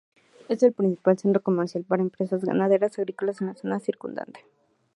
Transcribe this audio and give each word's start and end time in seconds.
Es 0.49 0.63
el 0.63 0.73
principal 0.73 1.19
centro 1.19 1.43
comercial 1.43 1.83
para 1.83 2.01
empresas 2.01 2.43
ganaderas 2.43 2.97
y 2.97 3.01
agrícolas 3.01 3.39
en 3.41 3.47
la 3.49 3.53
zona 3.53 3.79
circundante. 3.79 4.43